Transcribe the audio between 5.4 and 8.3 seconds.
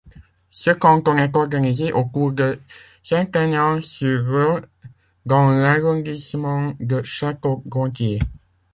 l'arrondissement de Château-Gontier.